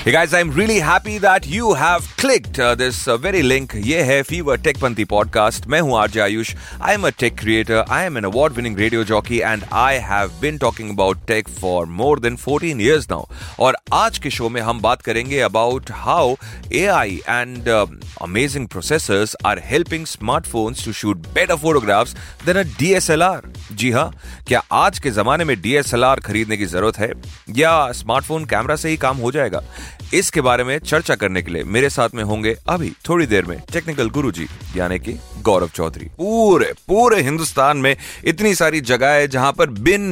Hey 0.00 0.12
guys, 0.12 0.32
I'm 0.32 0.50
really 0.50 0.78
happy 0.78 1.18
that 1.18 1.46
you 1.46 1.74
have 1.74 2.16
clicked 2.16 2.58
uh, 2.58 2.74
this 2.74 3.06
uh, 3.06 3.18
very 3.18 3.42
link. 3.42 3.74
ये 3.76 4.02
है 4.02 4.22
fever 4.22 4.56
take 4.56 4.78
podcast 5.10 5.66
मैं 5.66 5.80
हूँ 5.80 5.98
RJ 5.98 6.20
Ayush 6.20 6.54
I 6.82 6.94
am 6.94 7.06
a 7.06 7.10
tech 7.10 7.38
creator 7.38 7.84
I 7.90 8.06
am 8.06 8.18
an 8.18 8.24
award 8.24 8.52
winning 8.52 8.78
radio 8.78 9.04
jockey 9.04 9.38
and 9.38 9.64
I 9.72 9.96
have 9.96 10.30
been 10.40 10.58
talking 10.58 10.90
about 10.90 11.26
tech 11.26 11.48
for 11.48 11.86
more 11.86 12.20
than 12.20 12.36
14 12.36 12.80
years 12.80 13.10
now 13.10 13.24
और 13.58 13.76
आज 13.92 14.18
के 14.18 14.30
show 14.30 14.48
में 14.48 14.60
हम 14.60 14.80
बात 14.80 15.02
करेंगे 15.02 15.40
about 15.40 15.90
how 15.90 16.34
AI 16.72 17.20
and 17.28 17.68
amazing 18.22 18.68
processors 18.68 19.36
are 19.46 19.62
helping 19.64 20.06
smartphones 20.06 20.84
to 20.84 20.92
shoot 20.92 21.16
better 21.16 21.56
photographs 21.56 22.14
than 22.46 22.56
a 22.56 22.62
DSLR 22.62 23.52
जी 23.72 23.90
हाँ 23.90 24.14
क्या 24.48 24.62
आज 24.72 24.98
के 24.98 25.10
जमाने 25.10 25.44
में 25.44 25.60
डीएसएलआर 25.62 26.20
खरीदने 26.20 26.56
की 26.56 26.66
ज़रूरत 26.66 26.98
है? 26.98 27.12
या 27.56 27.92
स्मार्टफ़ोन 27.92 28.44
कैमरा 28.44 28.76
से 28.76 28.88
ही 28.88 28.96
काम 28.96 29.16
हो 29.16 29.32
जाएगा? 29.32 29.62
इसके 30.14 30.40
बारे 30.40 30.64
में 30.64 30.78
चर्चा 30.80 31.14
करने 31.14 31.42
के 31.42 31.50
लिए 31.52 31.64
मेरे 31.66 31.90
साथ 31.90 32.14
में 32.14 32.22
होंगे 32.24 32.54
अभी 32.68 32.90
थोड़ी 33.08 33.26
देर 33.26 33.44
में 33.44 33.58
टेक्निकल 33.72 34.10
गुरु 34.10 34.32
जी 34.32 34.46
यानी 34.76 34.98
कि 34.98 35.18
गौरव 35.42 35.68
चौधरी। 35.74 36.04
पूरे 36.18 36.72
पूरे 36.88 37.20
हिंदुस्तान 37.22 37.76
में 37.76 37.96
इतनी 38.24 38.54
सारी 38.54 38.80
जगह 38.82 39.12
है 39.12 39.28
जहाँ 39.28 39.52
पर 39.52 39.70
बिन 39.80 40.02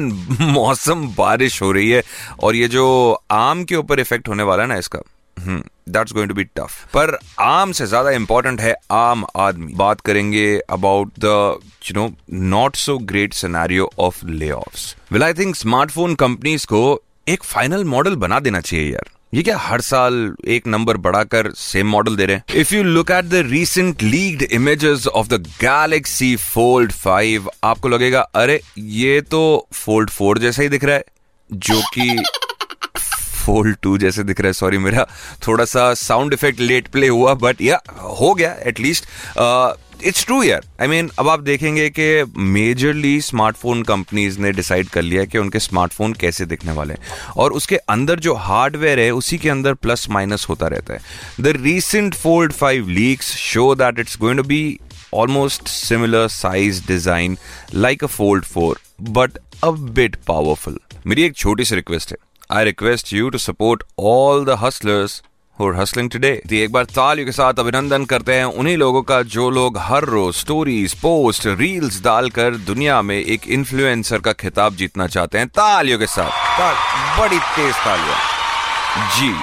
मौसम 0.43 1.07
बारिश 1.15 1.61
हो 1.63 1.71
रही 1.73 1.91
है 1.91 2.03
और 2.41 2.57
ये 2.57 2.69
जो 2.69 2.87
आम 3.33 3.65
के 3.65 3.77
ऊपर 3.77 4.01
इफ़ेक्ट 4.01 4.29
होने 4.29 4.43
वाला 4.43 4.63
है 4.63 4.69
ना 4.69 4.77
इसका 4.77 5.03
that's 5.37 6.13
going 6.13 6.29
to 6.29 6.35
be 6.35 6.45
tough 6.47 6.85
पर 6.95 7.19
आम 7.41 7.73
से 7.73 7.87
ज़्यादा 7.87 8.11
इंपॉर्टेंट 8.11 8.61
है 8.61 8.75
आम 8.93 9.25
आदमी। 9.37 9.73
बात 9.75 10.01
करेंगे 10.01 10.47
about 10.71 11.13
the 11.19 11.61
you 11.85 11.95
know 11.95 12.11
not 12.57 12.77
so 12.77 12.99
great 13.13 13.35
scenario 13.35 13.91
of 13.99 14.25
lay 14.27 14.51
will 15.13 15.23
I 15.25 15.35
think 15.35 15.55
smartphone 15.57 16.15
companies 16.25 16.67
को 16.67 16.83
एक 17.29 17.45
फाइनल 17.45 17.85
मॉडल 17.87 18.17
बना 18.17 18.41
देना 18.41 18.61
चाहिए 18.61 18.93
यार। 18.93 19.11
ये 19.35 19.43
क्या 19.43 19.59
हर 19.59 19.81
साल 19.81 20.35
एक 20.49 20.67
नंबर 20.67 20.97
बढ़ाकर 20.97 21.51
सेम 21.51 21.89
मॉडल 21.89 22.17
दे 22.17 22.27
रहे 22.27 22.37
हैं? 22.37 22.45
If 22.55 22.75
you 22.75 22.83
look 22.83 23.11
at 23.11 23.25
the 23.25 23.35
recent 23.35 24.03
leaked 24.03 24.43
images 24.43 25.07
of 25.07 25.29
the 25.29 25.47
Galaxy 25.61 26.37
Fold 26.37 26.93
five 26.93 27.51
आपको 27.65 27.89
लगेगा, 27.89 28.21
अरे, 28.21 28.61
ये 28.79 29.21
तो 29.21 29.69
फोल्ड 29.73 30.11
फोर 30.11 30.39
जैसा 30.39 30.63
ही 30.63 30.69
दिख 30.69 30.85
रहा 30.85 30.97
है, 30.97 31.05
जो 31.53 31.81
कि 31.95 32.25
फोल्ड 33.45 33.77
टू 33.83 33.99
जैसे 33.99 34.23
दिख 34.23 34.41
रहा 34.41 34.49
है। 34.49 34.53
सॉरी 34.53 34.79
मेरा, 34.79 35.07
थोड़ा 35.47 35.65
सा 35.65 35.95
साउंड 35.95 36.33
इफ़ेक्ट 36.33 36.61
लेट 36.61 36.89
प्ले 36.89 37.09
हुआ 37.09 37.35
बट 37.35 37.63
या 37.63 37.81
हो 38.01 38.35
गया 38.35 38.57
एटलीस्ट 38.63 39.05
इट्स 40.05 40.27
ट्रू 40.27 40.43
यार. 40.43 40.67
आई 40.81 40.87
मीन 40.87 41.11
अब 41.19 41.29
आप 41.29 41.41
देखेंगे 41.41 41.91
कि 41.99 42.33
मेजरली 42.37 43.21
स्मार्टफ़ोन 43.21 43.83
कंपनीज़ 43.83 44.39
ने 44.39 44.53
डिसाइड 44.53 44.89
कर 44.89 45.03
लिया 45.03 45.25
कि 45.25 45.39
उनके 45.39 45.59
स्मार्टफ़ोन 45.59 46.13
कैसे 46.13 46.47
दिखने 46.47 46.73
वाले 46.73 46.95
हैं. 46.95 47.01
और 47.37 47.53
उसके 47.53 47.77
अंदर 47.77 48.19
जो 48.19 48.35
हार्डवेयर 48.35 49.01
है, 49.01 49.11
उसी 49.11 49.39
के 49.39 49.49
अंदर 49.49 49.75
प्लस 49.75 50.11
माइनस 50.11 50.47
होता 50.49 50.67
रहता 50.67 50.95
है. 50.95 51.01
The 51.41 51.47
recent 51.47 52.15
Fold 52.15 52.53
five 52.53 52.89
leaks 52.89 53.37
show 53.37 53.75
that 53.75 53.99
it's 53.99 54.19
going 54.19 54.39
to 54.39 54.45
be 54.45 54.79
almost 55.17 55.69
similar 55.69 56.29
size 56.33 56.79
design 56.89 57.37
like 57.85 58.03
a 58.03 58.09
fold 58.17 58.47
4 58.49 58.75
but 59.17 59.39
a 59.63 59.71
bit 59.99 60.17
powerful. 60.31 60.75
मेरी 61.07 61.23
एक 61.23 61.37
छोटी 61.37 61.65
सी 61.65 61.75
रिक्वेस्ट 61.75 62.11
है. 62.11 62.17
I 62.51 62.65
request 62.65 63.13
you 63.13 63.31
to 63.31 63.39
support 63.39 63.83
all 63.99 64.45
the 64.45 64.57
hustlers 64.61 65.23
और 65.61 65.77
hustling 65.77 66.11
today 66.11 66.31
एक 66.53 66.73
बार 66.73 66.85
तालियों 66.85 67.27
के 67.27 67.33
साथ 67.33 67.59
अभिनंदन 67.59 68.05
करते 68.05 68.35
हैं 68.35 68.45
उन्हीं 68.45 68.77
लोगों 68.77 69.03
का 69.03 69.23
जो 69.35 69.49
लोग 69.51 69.79
हर 69.79 70.05
रोज 70.05 70.35
स्टोरीज 70.35 70.95
पोस्ट 70.95 71.47
रील्स 71.47 72.03
डालकर 72.03 72.57
दुनिया 72.67 73.01
में 73.03 73.19
एक 73.19 73.49
इन्फ्लुएंसर 73.49 74.19
का 74.19 74.33
खिताब 74.33 74.77
जीतना 74.77 75.07
चाहते 75.07 75.39
हैं 75.39 75.49
तालियों 75.49 75.99
के 75.99 76.07
साथ 76.07 76.31
ताल, 76.59 76.75
बड़ी 77.21 77.39
तेज 77.39 77.75
तालियाँ 77.75 78.19
जी 79.19 79.35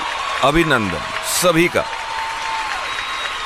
अभिनंदन 0.43 1.21
सभी 1.41 1.67
का 1.67 1.85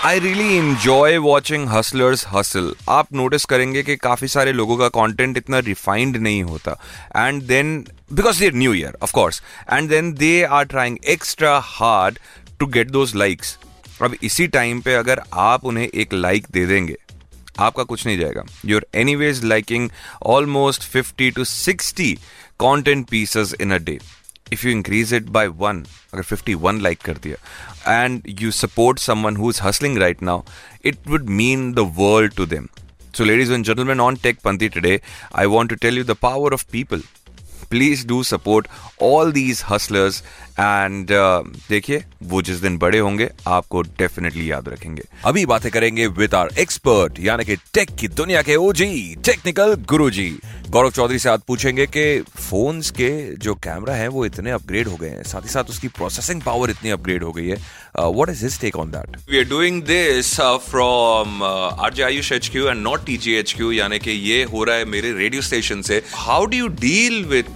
I 0.05 0.19
really 0.19 0.57
enjoy 0.57 1.17
watching 1.17 1.67
hustlers 1.69 2.25
hustle 2.33 2.73
आप 2.89 3.07
नोटिस 3.13 3.45
करेंगे 3.45 3.81
कि 3.83 3.95
काफ़ी 3.95 4.27
सारे 4.27 4.51
लोगों 4.51 4.77
का 4.77 4.87
कंटेंट 4.87 5.37
इतना 5.37 5.59
रिफाइंड 5.59 6.17
नहीं 6.17 6.43
होता। 6.43 6.71
And 7.17 7.41
then 7.43 7.85
because 8.13 8.39
there 8.39 8.53
new 8.53 8.73
year 8.73 8.97
of 9.03 9.11
course 9.11 9.41
and 9.73 9.89
then 9.89 10.13
they 10.13 10.43
are 10.43 10.65
trying 10.65 10.97
extra 11.07 11.59
hard 11.63 12.19
to 12.59 12.65
get 12.65 12.89
those 12.89 13.15
likes 13.15 13.57
अब 14.01 14.15
इसी 14.23 14.47
टाइम 14.47 14.81
पे 14.81 14.93
अगर 14.93 15.21
आप 15.33 15.65
उन्हें 15.65 15.87
एक 15.87 16.13
लाइक 16.13 16.41
like 16.41 16.53
दे 16.53 16.65
देंगे, 16.65 16.95
आपका 17.59 17.83
कुछ 17.83 18.05
नहीं 18.05 18.19
जाएगा। 18.19 18.43
You're 18.65 18.85
anyways 19.15 19.43
liking 19.43 19.89
almost 20.25 20.83
fifty 20.83 21.31
to 21.31 21.43
sixty 21.43 22.17
content 22.59 23.09
pieces 23.09 23.53
in 23.61 23.71
a 23.71 23.77
day 23.77 23.99
if 24.53 24.65
you 24.67 24.71
increase 24.71 25.13
it 25.13 25.23
by 25.23 25.47
one 25.47 25.85
अगर 26.13 26.23
फिफ्टी 26.23 26.53
वन 26.53 26.81
लाइक 26.81 27.01
कर 27.01 27.17
दिया 27.23 28.03
and 28.03 28.21
you 28.41 28.51
support 28.51 28.99
someone 29.23 29.35
who's 29.35 29.59
hustling 29.61 29.97
right 29.97 30.23
now 30.23 30.43
it 30.85 30.97
would 31.07 31.29
mean 31.41 31.73
the 31.73 31.79
world 31.79 32.33
to 32.33 32.45
them 32.45 32.67
so 33.17 33.23
ladies 33.23 33.53
and 33.53 33.65
general 33.65 33.99
on 33.99 34.15
tech 34.15 34.39
Panthi 34.43 34.69
today 34.69 35.01
I 35.35 35.45
want 35.45 35.69
to 35.69 35.75
tell 35.75 35.97
you 35.97 36.03
the 36.03 36.11
power 36.11 36.53
of 36.53 36.65
people 36.71 37.03
please 37.69 38.05
do 38.07 38.21
support 38.23 38.67
all 39.01 39.31
these 39.31 39.63
hustlers 39.69 40.21
and 40.51 41.07
देखिए, 41.69 42.03
वो 42.23 42.41
जिस 42.41 42.57
दिन 42.57 42.77
बड़े 42.77 42.99
होंगे, 42.99 43.29
आपको 43.47 43.81
definitely 43.81 44.49
याद 44.51 44.69
रखेंगे। 44.69 45.03
अभी 45.25 45.45
बातें 45.45 45.71
करेंगे 45.71 46.07
विद 46.07 46.35
आर 46.35 46.49
एक्सपर्ट 46.59 47.19
यानी 47.19 47.45
कि 47.45 47.55
टेक 47.73 47.95
की 47.99 48.07
दुनिया 48.09 48.41
के 48.41 48.55
ओजी 48.57 49.15
टेक्निकल 49.25 49.75
गुरुजी 49.89 50.29
गौरव 50.71 50.91
चौधरी 50.91 51.19
से 51.19 51.29
आज 51.29 51.39
पूछेंगे 51.47 51.85
कि 51.87 52.01
फोन्स 52.21 52.89
के 52.91 53.09
जो 53.35 53.53
कैमरा 53.55 53.93
है 53.93 54.07
वो 54.07 54.25
इतने 54.25 54.51
अपग्रेड 54.51 54.87
हो 54.87 54.95
गए 54.95 55.09
हैं। 55.09 55.23
साथ 55.23 55.41
ही 55.41 55.49
साथ 55.49 55.69
उसकी 55.69 55.87
प्रोसेसिंग 55.87 56.41
पावर 56.41 56.69
इतनी 56.69 56.89
अपग्रेड 56.89 57.23
हो 57.23 57.31
गई 57.31 57.47
है। 57.47 57.55
What 57.97 58.29
is 58.29 58.43
his 58.43 58.59
tech 58.61 58.75
on 58.75 58.91
that 58.91 59.17
we 59.31 59.37
are 59.37 59.45
doing 59.49 59.81
this 59.83 60.33
from 60.67 61.43
RJ 61.43 62.03
Ayush 62.03 62.31
HQ 62.31 62.67
and 62.67 62.81
not 62.81 63.05
TGHQ 63.05 63.71
यानी 63.71 63.99
कि 63.99 64.11
ये 64.11 64.43
हो 64.43 64.63
रहा 64.63 64.75
है 64.75 64.85
मेरे 64.87 65.13
रेडियो 65.13 65.41
स्टेशन 65.41 65.81
से। 65.81 66.01
How 66.13 66.45
do 66.45 66.57
you 66.57 66.67
deal 66.85 67.23
with 67.25 67.49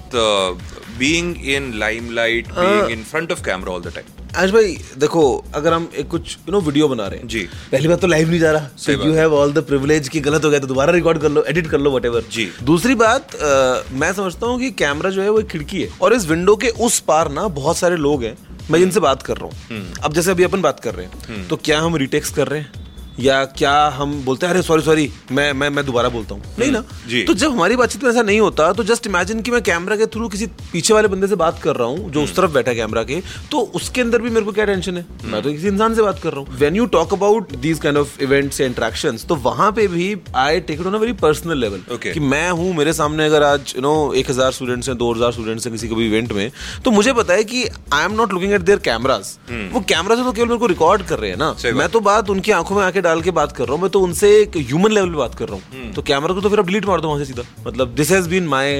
being 0.98 1.48
in 1.48 1.72
limelight 1.80 2.48
being 2.50 2.92
in 2.92 3.04
front 3.04 3.32
of 3.32 3.44
camera 3.46 3.74
all 3.74 3.82
the 3.82 3.94
time 3.96 4.23
आज 4.36 4.52
भाई 4.52 4.78
देखो 4.98 5.24
अगर 5.56 5.74
हम 5.74 5.88
एक 5.96 6.08
कुछ 6.10 6.38
यू 6.38 6.52
नो 6.52 6.60
वीडियो 6.62 6.88
बना 6.88 7.08
रहे 7.08 7.20
हैं। 7.20 7.28
जी। 7.28 7.40
पहली 7.72 7.88
बात 7.88 8.00
तो 8.02 8.08
लाइव 8.08 8.30
नहीं 8.30 8.40
जा 8.40 8.52
रहा। 8.52 8.70
So 8.78 8.92
you 8.92 9.12
have 9.14 9.34
all 9.36 9.54
the 9.54 9.64
privilege 9.64 10.08
की 10.10 10.20
गलत 10.20 10.46
हो 10.46 10.50
गया 10.50 10.60
तो 10.60 10.68
दोबारा 10.68 10.94
रिकॉर्ड 10.94 11.20
कर 11.22 11.30
लो 11.30 11.44
एडिट 11.44 11.68
कर 11.68 11.80
लो 11.80 11.92
वट 11.92 12.30
जी। 12.32 12.50
दूसरी 12.64 12.96
बात 12.96 13.36
आ, 13.36 13.84
मैं 13.94 14.12
समझता 14.14 14.48
हूँ 14.48 14.60
कि 14.60 14.72
कैमरा 14.74 15.10
जो 15.10 15.22
है 15.22 15.30
वो 15.30 15.40
एक 15.40 15.48
खिड़की 15.48 15.82
है। 15.82 15.90
और 16.02 16.14
इस 16.14 16.26
विंडो 16.28 16.56
के 16.56 16.70
उस 16.80 17.00
पार 17.08 17.32
ना 17.32 17.48
बहुत 17.60 17.78
सारे 17.78 17.98
लोग 17.98 18.24
हैं 18.24 18.38
मैं 18.72 18.80
जिनसे 18.80 19.00
बात 19.00 19.22
कर 19.22 19.38
रहा 19.38 19.46
हूँ। 19.46 19.54
हम्म। 19.70 20.02
अब 20.04 20.14
जैसे 20.14 20.32
अभी 20.32 20.44
अपन 20.44 20.62
बात 20.62 20.80
कर 20.80 20.96
रहे 20.96 21.06
हैं 21.06 21.48
तो 21.48 21.56
क्या 21.58 21.80
हम 21.82 21.96
रिटेक्स 21.96 22.30
कर 22.30 22.48
रहे 22.48 22.60
हैं? 22.60 22.83
या 23.20 23.44
क्या 23.48 23.74
हम 23.94 24.14
बोलते 24.26 24.46
हैं 24.46 24.54
अरे 24.54 24.62
सॉरी 24.64 24.82
सॉरी 24.84 25.10
मैं 25.32 25.52
मैं 25.54 25.70
मैं 25.70 25.86
दोबारा 25.86 26.10
बोलता 26.10 26.36
हूँ 26.36 26.44
नहीं 26.60 26.72
ना 26.72 26.80
हम्म। 26.80 27.10
जी। 27.10 27.24
तो 27.24 27.34
जब 27.34 27.52
हमारी 27.52 27.76
बातचीत 27.76 28.04
में 28.04 28.10
ऐसा 28.10 28.22
नहीं 28.22 28.40
होता 28.40 28.72
तो 28.74 28.84
जस्ट 28.84 29.08
इमेजिन 29.08 29.42
कि 29.42 29.52
मैं 29.52 29.62
कैमरा 29.64 29.96
के 29.96 30.06
थ्रू 30.06 30.28
किसी 30.30 30.46
पीछे 30.72 30.94
वाले 30.94 31.08
बंदे 31.08 31.28
से 31.28 31.36
बात 31.36 31.60
कर 31.64 31.76
रहा 31.76 31.88
हूँ 31.88 31.98
जो 32.00 32.20
हम्म। 32.20 32.24
उस 32.24 32.36
तरफ़ 32.36 32.52
बैठा 32.52 32.72
है 32.72 32.76
कैमरा 32.78 33.04
के 33.04 33.22
तो 33.52 33.60
उसके 33.76 34.02
अंदर 34.02 34.22
भी 34.22 34.30
मेरे 34.30 34.46
को 34.46 34.52
क्या 34.52 34.66
टेंशन 34.66 34.98
है 34.98 35.06
मैं 35.26 35.42
तो 35.42 35.52
किसी 35.52 35.68
इंसान 35.68 35.96
से 35.96 36.02
बात 36.02 36.20
कर 36.20 36.32
रहा 36.32 36.40
हूँ 36.40 36.58
when 36.60 36.76
you 36.76 36.86
talk 36.88 37.14
about 37.14 37.56
these 37.58 37.80
kind 37.80 37.98
of 37.98 38.22
events 38.24 38.62
interaction 38.62 39.18
तो 39.30 39.36
वहाँ 39.44 39.72
पे 39.72 39.88
भी 39.88 40.16
I 40.38 40.60
take 40.62 40.80
it 40.80 40.88
on 40.88 40.94
a 40.94 40.98
very 40.98 41.14
personal 41.22 41.58
level. 41.58 41.84
कि 42.04 42.20
मैं 42.22 42.50
हूँ 42.52 42.74
मेरे 42.76 42.94
सामने 42.94 43.26
अगर 43.26 43.44
आज 43.44 43.74
यू 43.76 43.82
नो 43.82 43.94
एक 44.14 44.30
हज़ार 44.30 44.52
स्टूडेंट्स 44.52 44.90
हैं 44.90 44.98
दो 44.98 45.14
हज़ार 45.14 45.32
स्टूडेंट्स 45.32 45.66
हैं 45.66 45.74
किसी 45.74 45.88
को 45.88 45.96
भी 45.96 46.08
इवेंट 46.08 46.32
में 46.32 46.52
तो 46.86 46.92
मुझे 46.92 47.14
पता 47.14 47.34
है 47.34 47.44
कि 47.44 47.64
I 47.94 48.06
am 48.06 48.14
not 48.14 48.34
looking 48.34 48.54
at 48.54 48.62
their 48.64 48.80
cameras 48.82 49.34
वो 49.74 49.80
कैमरा 49.90 50.16
से 50.16 50.24
तो 50.24 50.32
केवल 50.32 50.48
मेरे 50.48 50.60
को 50.60 50.68
रिकॉर्ड 50.68 51.06
कर 51.06 51.20
रहे 51.20 51.30
हैं 51.30 51.38
ना 51.38 51.54
हम्म। 51.56 51.78
मैं 51.78 51.90
तो 51.90 52.00
बात 52.04 52.30
उनकी 52.30 52.52
आँखों 52.54 52.76
में 52.76 52.84
आके 52.84 53.02
डाल 53.04 53.22
के 53.22 53.32
बात 53.38 53.52
कर 53.58 53.66
रहा 53.66 53.74
हूँ 53.74 53.82
मैं 53.82 53.90
तो 53.92 54.00
उनसे 54.02 54.30
एक 54.42 54.58
ह्यूमन 54.58 54.92
लेवल 54.92 55.10
पे 55.10 55.18
बात 55.18 55.36
कर 55.36 55.50
रहा 55.50 55.58
हम्म। 55.74 55.86
हूँ 55.86 55.94
तो 55.94 56.02
कैमरा 56.02 56.34
को 56.34 56.42
तो 56.42 56.50
फिर 56.50 56.60
अब 56.60 56.66
डिलीट 56.68 56.86
मार 56.86 57.02
दो 57.02 57.08
वहाँ 57.08 57.20
से 57.20 57.26
सीधा। 57.26 57.44
मतलब 57.68 57.94
this 57.96 58.12
has 58.12 58.30
been 58.30 58.48
my 58.48 58.72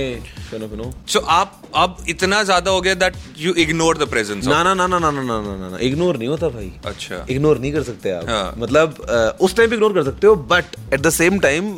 kind 0.52 0.64
of 0.64 0.78
no 0.78 0.92
so 1.14 1.20
आप 1.36 1.62
अब 1.76 1.98
इतना 2.10 2.42
ज़्यादा 2.44 2.72
हो 2.72 2.82
गया 2.82 2.94
that 2.96 3.16
you 3.38 3.54
ignore 3.64 3.98
the 3.98 4.08
presence 4.10 4.46
ना 4.48 4.62
ना 4.64 4.74
ना 4.74 4.88
ना 4.88 5.00
ना 5.00 5.12
ना 5.12 5.22
ना 5.22 5.40
ना 5.42 5.70
ना। 5.70 5.78
इग्नोर 5.82 6.18
नहीं 6.18 6.28
होता 6.30 6.50
भाई। 6.50 6.72
अच्छा। 6.86 7.26
इग्नोर 7.30 7.60
नहीं 7.60 7.72
कर 7.74 7.84
सकते 7.84 8.12
आप। 8.12 8.30
हाँ। 8.30 8.54
मतलब 8.58 9.38
उस 9.42 9.56
टाइम 9.56 9.70
पे 9.70 9.76
इग्नोर 9.76 9.94
कर 9.94 10.04
सकते 10.04 10.28
हो 10.28 10.36
but 10.52 10.76
at 10.94 11.00
the 11.00 11.10
same 11.12 11.40
time 11.40 11.76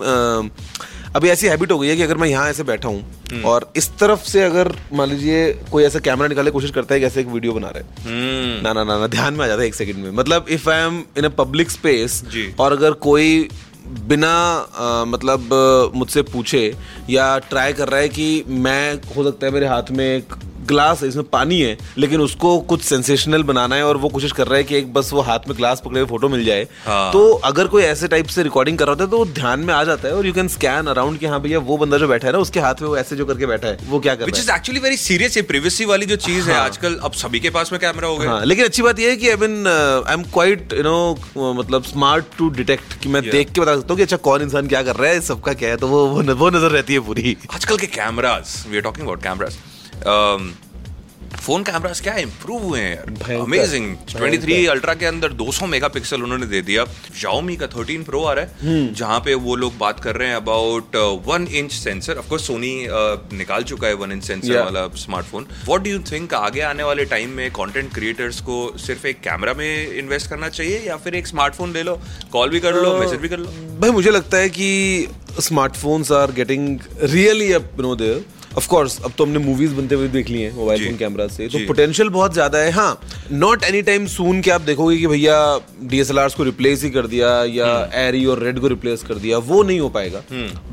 अभी 1.15 1.29
ऐसी 1.29 1.47
हैबिट 1.47 1.71
हो 1.71 1.77
गई 1.79 1.87
है 1.87 1.95
कि 1.95 2.01
अगर 2.01 2.17
मैं 2.17 2.27
यहाँ 2.27 2.49
ऐसे 2.49 2.63
बैठा 2.63 2.87
हूँ 2.87 3.41
और 3.43 3.71
इस 3.75 3.89
तरफ़ 3.99 4.23
से 4.29 4.41
अगर 4.43 4.71
मान 4.93 5.09
लीजिए 5.09 5.51
कोई 5.71 5.83
ऐसा 5.83 5.99
कैमरा 5.99 6.27
निकालने 6.27 6.51
की 6.51 6.53
कोशिश 6.53 6.71
करता 6.71 6.93
है 6.93 6.99
कि 6.99 7.05
ऐसे 7.05 7.19
एक 7.21 7.27
वीडियो 7.27 7.53
बना 7.53 7.69
रहे। 7.75 7.83
हम्म। 8.03 8.61
ना 8.63 8.73
ना 8.73 8.83
ना 8.83 8.97
ना 8.99 9.07
ध्यान 9.07 9.33
में 9.33 9.43
आ 9.45 9.47
जाता 9.47 9.61
है 9.61 9.67
एक 9.67 9.75
सेकंड 9.75 10.03
में। 10.03 10.11
मतलब 10.11 10.45
if 10.49 10.69
I 10.69 10.85
am 10.85 11.03
in 11.17 11.23
a 11.23 11.29
public 11.37 11.71
space 11.71 12.23
और 12.59 12.71
अगर 12.71 12.91
कोई 13.07 13.47
बिना 14.07 14.29
आ, 14.29 15.05
मतलब 15.05 15.91
मुझसे 15.95 16.21
पूछे 16.21 16.73
या 17.09 17.37
ट्राई 17.49 17.73
कर 17.73 17.89
रहा 17.89 17.99
है 17.99 18.09
कि 18.09 18.43
मैं 18.47 18.93
हो 19.15 19.23
सकता 19.23 19.47
है 19.47 19.53
मेरे 19.53 19.67
हाथ 19.67 19.91
में 19.91 20.05
एक 20.05 20.33
ग्लास 20.67 21.01
है 21.03 21.07
इसमें 21.09 21.25
पानी 21.29 21.59
है 21.61 21.77
लेकिन 21.97 22.21
उसको 22.21 22.57
कुछ 22.69 22.81
सेंसेशनल 22.81 23.43
बनाना 23.43 23.75
है 23.75 23.85
और 23.85 23.97
वो 23.97 24.09
कोशिश 24.09 24.31
कर 24.31 24.47
रहा 24.47 24.57
है 24.57 24.63
कि 24.63 24.75
एक 24.75 24.91
बस 24.93 25.11
वो 25.13 25.21
हाथ 25.21 25.47
में 25.47 25.55
ग्लास 25.57 25.81
पकड़े 25.85 25.99
हुए 25.99 26.09
फ़ोटो 26.09 26.29
मिल 26.29 26.45
जाए। 26.45 26.67
हाँ। 26.85 27.11
तो 27.11 27.23
अगर 27.45 27.67
कोई 27.67 27.83
ऐसे 27.83 28.07
टाइप 28.07 28.27
से 28.27 28.43
रिकॉर्डिंग 28.43 28.77
कर 28.77 28.85
रहा 28.85 28.93
होता 28.93 29.03
है 29.03 29.09
तो 29.09 29.17
वो 29.17 29.25
ध्यान 29.33 29.59
में 29.59 29.73
आ 29.73 29.83
जाता 29.83 30.07
है 30.07 30.15
और 30.15 30.27
यू 30.27 30.33
कैन 30.33 30.47
स्कैन 30.47 30.87
अराउंड 30.87 31.19
कि 31.19 31.25
हाँ 31.25 31.39
भैया 31.41 31.59
वो 31.61 31.77
बंदा 31.77 31.97
जो 31.97 32.07
बैठा 32.07 32.27
है 32.27 32.33
ना 32.33 32.39
उसके 32.39 32.59
हाथ 32.59 32.81
में 32.81 32.87
वो 32.89 32.97
ऐसे 32.97 33.15
जो 33.15 33.25
करके 33.25 33.45
बैठा 33.45 33.67
है 33.67 33.77
वो 33.89 33.99
क्या 33.99 34.15
कर 34.15 34.25
which 34.25 34.39
is 34.39 34.51
actually 34.51 34.81
very 34.81 34.97
serious 34.97 35.37
ये 35.37 35.43
प्रिवेसी 35.43 35.85
वाली 35.85 36.05
जो 36.05 36.15
चीज़ 36.25 36.49
है 36.49 36.55
आजकल 36.55 36.95
अब 37.03 37.11
सभी 37.15 37.39
के 37.39 37.49
पास 37.49 37.71
में 37.71 37.79
कैमरा 37.81 38.07
हो 38.07 38.17
गया 38.17 38.31
हाँ 38.31 38.45
लेकिन 38.45 38.65
अच्छी 38.65 38.81
बात 38.81 38.99
यह 38.99 39.09
है 39.09 39.15
कि 39.15 39.29
I 39.29 39.35
mean 39.37 39.67
I 39.67 40.13
am 40.13 40.23
quite 40.33 40.73
you 40.73 40.83
know 40.83 41.53
मतलब 41.53 41.83
स्मार्ट 41.83 42.25
टू 42.37 42.49
डिटेक्ट 42.57 42.99
कि 43.03 43.09
मैं 43.09 43.23
देख 43.29 43.51
के 43.51 43.61
बता 43.61 43.75
सकता 43.75 43.87
हूँ 43.89 43.97
कि 43.97 44.03
अच्छा 44.03 44.17
कौन 44.29 44.41
इंसान 44.41 44.67
क्या 44.67 44.83
कर 44.83 44.95
रहा 44.95 45.11
है 45.11 45.21
सबका 45.21 45.53
क्या 45.53 45.69
है 45.69 45.77
तो 45.77 45.87
वो 45.87 46.05
वो, 46.07 46.49
नज़र 46.49 46.71
रहती 46.71 46.93
है 46.93 46.99
पूरी। 46.99 47.37
आजकल 47.53 47.77
के 47.77 47.87
cameras 47.87 48.63
we 48.69 48.77
are 48.77 48.83
talking 48.83 49.05
about 49.05 49.23
cameras 49.23 49.57
phone 51.35 51.63
cameras 51.63 51.99
क्या 52.01 52.13
इंप्रूव 52.17 52.63
हुए 52.63 52.79
हैं 52.79 53.37
अमेजिंग 53.39 53.95
23 54.09 54.67
अल्ट्रा 54.69 54.93
के 54.93 55.05
अंदर 55.05 55.33
200 55.41 55.67
मेगापिक्सल 55.69 56.23
उन्होंने 56.23 56.45
दे 56.45 56.61
दिया। 56.61 56.85
Xiaomi 56.85 57.57
का 57.59 57.67
13 57.69 58.03
प्रो 58.05 58.23
आ 58.23 58.33
रहा 58.33 58.45
हम्म। 58.61 58.85
है 58.85 58.93
जहाँ 58.93 59.19
पे 59.19 59.33
वो 59.45 59.55
लोग 59.55 59.77
बात 59.77 59.99
कर 59.99 60.15
रहे 60.15 60.27
हैं 60.27 60.35
about 60.35 60.95
one 61.27 61.47
inch 61.51 61.71
sensor 61.71 62.17
of 62.17 62.29
course 62.29 62.47
Sony 62.47 62.73
निकाल 63.37 63.63
चुका 63.63 63.87
है 63.87 63.93
वन 63.93 64.11
इंच 64.11 64.23
सेंसर 64.23 64.47
Yeah. 64.47 64.63
वाला 64.63 64.87
smartphone 64.95 65.47
what 65.65 65.81
do 65.81 65.89
you 65.89 65.99
think 66.11 66.33
आगे 66.33 66.61
आने 66.61 66.83
वाले 66.83 67.05
टाइम 67.05 67.29
में 67.29 67.49
कंटेंट 67.51 67.93
क्रिएटर्स 67.93 68.39
को 68.41 68.57
सिर्फ़ 68.85 69.07
एक 69.07 69.19
कैमरा 69.19 69.53
में 69.53 69.97
इन्वेस्ट 69.97 70.29
करना 70.29 70.49
चाहिए 70.49 70.79
या 70.87 70.97
फिर 70.97 71.15
एक 71.15 71.27
स्मार्टफ़ोन 71.27 71.73
ले 71.73 71.83
लो 71.83 71.99
कॉल 72.31 72.49
भी 72.49 72.59
कर 72.59 72.81
लो 72.83 72.97
मैसेज 72.99 73.19
भी 73.19 73.29
कर 73.29 73.37
लो? 73.37 73.51
भाई 73.81 73.91
मुझे 73.91 74.11
लगता 74.11 74.37
है 74.37 74.49
कि 74.49 75.07
smartphones 75.41 76.11
are 76.11 76.31
getting 76.31 76.79
really 77.03 77.51
up 77.53 77.71
no 77.79 77.95
there 77.95 78.23
of 78.57 78.67
course 78.69 78.99
अब 79.01 79.13
तो 79.17 79.25
हमने 79.25 79.39
मूवीज़ 79.39 79.73
बनते 79.75 79.95
हुए 79.95 80.07
देख 80.07 80.29
ली 80.29 80.41
है 80.41 80.53
मोबाइल 80.55 80.85
फ़ोन 80.85 80.97
कैमरा 80.97 81.27
से। 81.27 81.47
तो 81.47 81.59
पोटेंशियल 81.67 82.09
बहुत 82.09 82.33
ज़्यादा 82.33 82.57
है। 82.57 82.71
हाँ 82.71 82.99
नॉट 83.33 83.63
एनी 83.63 83.81
टाइम 83.81 84.05
सून 84.07 84.41
कि 84.41 84.49
आप 84.49 84.61
देखोगे 84.63 84.97
कि 84.97 85.07
भैया 85.07 85.37
डीएसएलआर 85.83 86.29
को 86.37 86.43
रिप्लेस 86.43 86.83
ही 86.83 86.89
कर 86.89 87.07
दिया 87.07 87.29
या 87.45 87.67
एरी 87.97 88.25
और 88.25 88.43
रेड 88.43 88.59
को 88.59 88.67
रिप्लेस 88.67 89.03
कर 89.03 89.15
दिया 89.17 89.37
वो 89.39 89.61
नहीं 89.63 89.79
हो 89.79 89.89
पाएगा। 89.89 90.23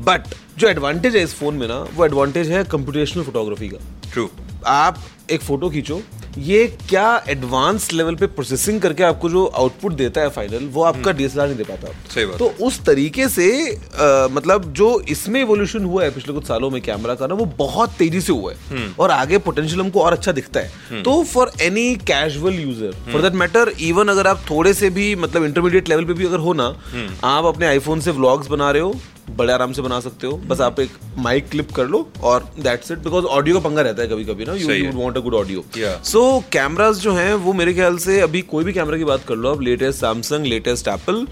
बट 0.05 0.35
जो 0.59 0.67
एडवांटेज 0.67 1.15
है 1.15 1.23
इस 1.23 1.33
फ़ोन 1.35 1.55
में 1.55 1.67
ना 1.67 1.79
वो 1.95 2.05
एडवांटेज 2.05 2.51
है 2.51 2.63
कंप्यूटेशनल 2.71 3.23
फोटोग्राफी 3.23 3.69
का। 3.69 3.77
ट्रू 4.11 4.29
आप 4.67 5.03
एक 5.31 5.41
फ़ोटो 5.41 5.69
खींचो 5.69 6.01
ये 6.37 6.65
क्या 6.89 7.07
एडवांस 7.29 7.91
लेवल 7.93 8.15
पे 8.15 8.27
प्रोसेसिंग 8.27 8.79
करके 8.81 9.03
आपको 9.03 9.29
जो 9.29 9.45
आउटपुट 9.55 9.93
देता 9.93 10.21
है 10.21 10.29
फाइनल 10.29 10.65
वो 10.73 10.83
आपका 10.83 11.11
डीएसएलआर 11.11 11.47
नहीं 11.47 11.57
दे 11.57 11.63
पाता 11.63 11.87
हम्म। 11.87 12.13
सही 12.13 12.25
बात 12.25 12.37
तो 12.39 12.47
उस 12.61 12.79
तरीके 12.85 13.27
से 13.29 13.49
अ, 13.67 14.27
मतलब 14.31 14.71
जो 14.73 14.89
इसमें 15.09 15.39
इवोल्यूशन 15.41 15.85
हुआ 15.85 16.03
है 16.03 16.09
पिछले 16.11 16.33
कुछ 16.33 16.47
सालों 16.47 16.69
में 16.69 16.81
कैमरा 16.81 17.15
का 17.15 17.27
ना 17.27 17.35
वो 17.35 17.45
बहुत 17.57 17.93
तेज़ी 17.99 18.21
से 18.21 18.33
हुआ 18.33 18.51
है 18.51 18.57
हम्म। 18.69 18.93
और 18.99 19.11
आगे 19.11 19.37
पोटेंशियल 19.39 19.81
हमको 19.81 20.01
और 20.01 20.13
अच्छा 20.13 20.31
दिखता 20.31 20.59
है 20.59 21.01
तो 21.03 21.21
for 21.25 21.51
any 21.61 21.95
casual 22.07 22.59
user 22.59 22.95
for 23.11 23.21
that 23.21 23.33
matter 23.35 23.73
even 23.81 24.07
अगर 24.07 24.27
आप 24.27 24.45
थोड़े 24.49 24.73
से 24.73 24.89
भी 24.89 25.15
मतलब 25.17 25.43
इंटरमीडिएट 25.43 25.89
लेवल 25.89 26.05
पे 26.05 26.13
भी 26.13 26.25
अगर 26.25 26.39
हो 26.39 26.53
ना 26.53 26.73
हम्म। 26.91 27.15
आप 27.27 27.45
अपने 27.45 27.65
आईफोन 27.67 27.99
से 27.99 28.11
व्लॉग्स 28.13 28.47
बना 28.47 28.71
रहे 28.71 28.81
हो 28.81 28.95
बड़े 29.29 29.53
आराम 29.53 29.73
से 29.73 29.81
बना 29.81 29.99
सकते 29.99 30.27
हो। 30.27 30.37
बस 30.47 30.61
आप 30.61 30.79
एक 30.79 30.91
माइक 31.17 31.49
क्लिप 31.49 31.71
कर 31.71 31.87
लो 31.87 32.07
और 32.23 32.49
दैट्स 32.59 32.91
इट 32.91 32.97
बिकॉज़ 32.97 33.25
ऑडियो 33.25 33.59
का 33.59 33.69
पंगा 33.69 33.81
रहता 33.81 34.01
है 34.01 34.07
कभी 34.07 34.25
कभी 34.25 34.45
ना 34.45 34.53
you 34.53 34.71
you 34.71 34.91
want 34.93 35.17
a 35.17 35.19
good 35.19 35.33
audio 35.33 35.63
so 36.03 36.43
cameras 36.51 36.99
जो 36.99 37.13
हैं 37.13 37.33
वो 37.33 37.53
मेरे 37.53 37.73
ख्याल 37.73 37.97
से 37.97 38.19
अभी 38.21 38.41
कोई 38.41 38.63
भी 38.63 38.73
कैमरा 38.73 38.97
की 38.97 39.03
बात 39.03 39.23
कर 39.27 39.35
लो 39.35 39.51
आप 39.51 39.61
लेटेस्ट 39.61 39.99
सैमसंग 39.99 40.45
लेटेस्ट 40.45 40.87
एप्पल 40.87 41.25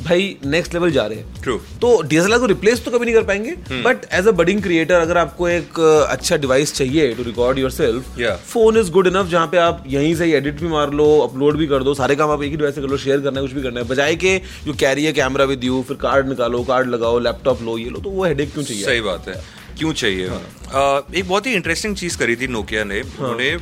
भाई 0.00 0.36
नेक्स्ट 0.46 0.74
लेवल 0.74 0.90
जा 0.90 1.04
रहे 1.06 1.18
हैं। 1.18 1.42
ट्रू 1.42 1.56
तो 1.80 1.90
डीएसएलआर 2.02 2.38
को 2.38 2.46
रिप्लेस 2.46 2.84
तो 2.84 2.90
कभी 2.90 3.04
नहीं 3.04 3.14
कर 3.14 3.22
पाएँगे 3.22 3.82
but 3.82 4.04
as 4.14 4.26
a 4.28 4.30
budding 4.32 4.62
creator 4.62 4.94
अगर 4.94 5.18
आपको 5.18 5.48
एक 5.48 5.80
अच्छा 6.10 6.36
डिवाइस 6.36 6.74
चाहिए 6.74 7.12
to 7.14 7.22
record 7.22 7.58
yourself 7.70 8.18
phone 8.46 8.78
is 8.78 8.90
good 8.92 9.06
enough 9.06 9.26
जहाँ 9.30 9.46
पे 9.46 9.58
आप 9.58 9.84
यहीं 9.88 10.14
से 10.14 10.30
एडिट 10.36 10.60
भी 10.60 10.68
मार 10.68 10.92
लो 10.92 11.08
अपलोड 11.20 11.56
भी 11.56 11.66
कर 11.66 11.82
दो 11.82 11.94
सारे 11.94 12.16
काम 12.16 12.30
आप 12.30 12.42
एक 12.42 12.50
ही 12.50 12.56
डिवाइस 12.56 12.74
से 12.74 12.80
कर 12.80 12.88
लो 12.88 12.96
शेयर 12.98 13.20
करना 13.20 13.40
है 13.40 13.46
कुछ 13.46 13.54
भी 13.54 13.62
करना 13.62 13.80
है। 13.80 13.86
बजाय 13.88 14.16
के 14.16 14.38
जो 14.64 14.72
कैरी 14.80 15.04
है 15.04 15.12
कैमरा 15.12 15.44
विद 15.44 15.64
यू 15.64 15.84
फिर 15.88 15.96
कार्ड 15.96 16.28
निकालो 16.28 16.62
कार्ड 16.64 16.88
लगाओ 16.90 17.18
लैपटॉप 17.18 17.62
लो 17.62 17.78
ये 17.78 17.90
लो 17.90 18.00
तो 18.00 18.10
वो 18.10 18.24
हेडेक 18.24 18.52
क्यों 18.52 18.64
चाहिए? 18.64 18.84
सही 18.84 19.00
बात 19.00 19.28
है। 19.28 19.34
क्यों 19.78 19.92
चाहिए? 19.92 20.28
अ, 20.28 21.06
एक 21.14 21.28
बहुत 21.28 21.46
ही 21.46 21.52
इंटरेस्टिंग 21.54 21.96
चीज़ 21.96 22.18
करी 22.18 22.36
थी 22.36 22.46
नोकिया 22.48 22.84
ने। 22.84 23.00
उन्होंने 23.00 23.56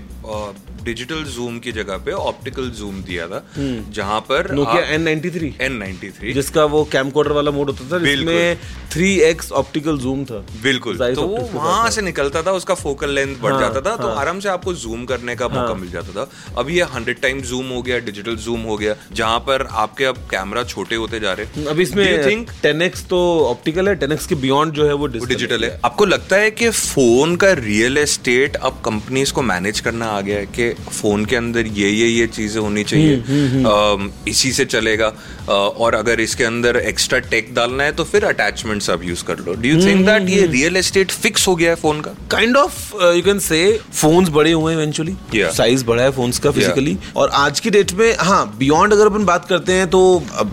डिजिटल 0.85 1.23
जूम 1.25 1.59
की 1.65 1.73
जगह 1.73 1.97
पे 2.07 2.13
ऑप्टिकल 2.13 2.69
जूम 2.79 3.01
दिया 3.03 3.27
था 3.29 3.39
जहाँ 3.59 4.21
पर 4.29 4.51
Nokia 4.55 4.83
N 4.95 5.03
ninety 5.03 5.31
three 5.31 5.53
N 5.61 5.73
ninety 5.73 6.09
three 6.19 6.33
जिसका 6.33 6.65
वो 6.75 6.83
कैमकोडर 6.93 7.33
वाला 7.33 7.51
मोड 7.51 7.71
होता 7.71 7.89
था 7.93 7.99
जिसमें 8.05 8.57
थ्री 8.93 9.13
एक्स 9.29 9.51
ऑप्टिकल 9.61 9.99
जूम 9.99 10.25
था। 10.25 10.39
बिल्कुल। 10.63 10.97
तो 11.15 11.23
वो 11.23 11.39
वहाँ 11.53 11.91
से 11.91 12.03
निकलता 12.03 12.43
था 12.43 12.53
उसका 12.53 12.75
फोकल 12.75 13.11
लेंथ 13.11 13.37
बढ़ 13.43 13.53
हाँ, 13.53 13.61
जाता 13.61 13.81
था 13.81 13.91
हाँ, 13.91 13.99
तो 13.99 14.09
हाँ। 14.09 14.17
आराम 14.17 14.41
से 14.41 14.49
आपको 14.49 14.75
जूम 14.75 15.05
करने 15.05 15.37
का 15.37 15.49
मौका 15.49 15.63
हाँ, 15.63 15.75
मिल 15.75 15.91
जाता 15.91 16.13
था। 16.17 16.29
अब 16.61 16.71
ये 16.71 16.83
हंड्रेड 16.95 17.21
टाइम 17.21 17.41
जूम 17.43 17.69
हो 17.69 17.81
गया 17.83 17.99
डिजिटल 18.11 18.37
जूम 18.45 18.61
हो 18.63 18.77
गया 18.77 18.95
जहाँ 19.13 19.39
पर 19.47 19.67
आपके 19.85 20.05
अब 20.05 20.17
कैमरा 20.31 20.63
छोटे 20.75 20.97
होते 20.97 21.21
जा 21.21 21.33
रहे 21.33 21.67
अब 21.69 21.81
इसमें 21.81 22.07
थिंक 22.27 22.51
10x 22.67 23.05
तो 23.11 23.19
ऑप्टिकल 23.47 23.89
है 23.89 23.99
10x 24.01 24.27
के 24.27 24.35
बियॉन्ड 24.45 24.75
जो 24.75 24.87
है 24.87 24.93
वो 24.95 25.07
डिजिटल 25.17 25.65
है। 25.65 25.81
आपको 25.85 26.04
लगता 26.05 26.37
है 26.37 26.51
कि 26.51 26.69
फ़ोन 26.71 27.37
का 27.37 27.53
रियल 27.53 27.99
एस्टेट 27.99 28.57
अब 28.57 28.83
कंपनीज़ 28.85 29.33
को 29.33 29.43
मैनेज 29.43 29.81
करना 29.81 30.07
आ 30.07 30.21
गया 30.21 30.39
है 30.39 30.47
कि 30.47 30.71
फ़ोन 30.91 31.25
के 31.25 31.37
अंदर 31.37 31.67
ये 31.67 31.91
ये 31.91 32.07
ये 32.07 32.27
चीज़ें 32.27 32.61
होनी 32.61 32.85
चाहिए 32.85 33.17
हुँ, 33.17 33.49
हुँ, 33.49 33.63
हुँ. 33.65 34.13
इसी 34.29 34.53
से 34.53 34.65
चलेगा 34.65 35.13
और 35.49 35.95
अगर 35.95 36.21
इसके 36.21 36.45
अंदर 36.45 36.77
एक्स्ट्रा 36.77 37.19
टेक 37.31 37.55
डालना 37.55 37.85
है 37.85 37.93
तो 37.93 38.05
फिर 38.05 38.25
अटैचमेंट्स 38.25 38.91
आप 38.91 39.05
यूज़ 39.05 39.25
कर 39.25 39.39
लो। 39.39 39.55
डू 39.55 39.69
यू 39.69 39.81
थिंक 39.83 40.05
दैट 40.07 40.29
ये 40.31 40.47
रियल 40.47 40.77
एस्टेट 40.77 41.11
फिक्स 41.13 41.47
हो 41.49 41.55
गया 41.57 41.71
है 41.71 41.77
फ़ोन 41.77 42.01
का? 42.01 42.11
Kind 42.31 42.57
of 42.57 42.95
you 42.97 43.23
can 43.23 43.39
say 43.39 43.61
phones 43.93 44.29
बड़े 44.29 44.53
हुए 44.53 44.73
हैं 44.73 44.81
इवेंचुअली 44.81 45.17
साइज़ 45.53 45.85
बढ़ा 45.85 46.03
है 46.03 46.11
फोन्स 46.13 46.39
का 46.39 46.51
फिजिकली 46.51 46.97
और 47.17 47.31
आज 47.35 47.61
की 47.61 47.71
डेट 47.71 47.93
में 47.93 48.17
हाँ 48.21 48.47
बियॉन्ड 48.59 48.93
अगर 48.93 49.07
अपन 49.07 49.25
बात 49.25 49.49
करते 49.49 49.73
हैं 49.73 49.89
तो 49.91 50.03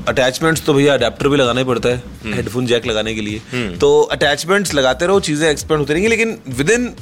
अटैचमेंट्स 0.07 0.65
तो 0.65 0.73
भैया 0.73 0.93
अडेप्टर 0.93 1.27
भी 1.27 1.38
लगाना 1.38 1.59
ही 1.59 1.65
पड़ता। 1.65 1.89
है 1.89 2.33
हेडफोन 2.35 2.65
जैक 2.65 2.88
लगाने 2.88 3.13
के 3.15 3.21
लिए। 3.21 3.69
तो 3.77 3.99
अटैचमेंट्स 4.11 4.73
लगाते 4.73 5.07
रहो 5.07 5.19
चीज़ें 5.21 5.49
एक्सपेंड 5.49 5.77
होती 5.79 5.93
रहेंगी 5.93 6.09
लेकिन 6.09 6.38
विद 6.57 6.69
इन 6.69 6.93